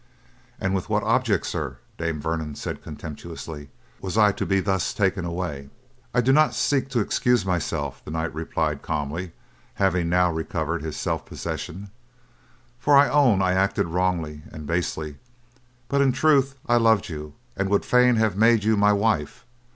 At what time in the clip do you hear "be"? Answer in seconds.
4.47-4.59